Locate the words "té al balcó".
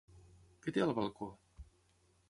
0.77-1.31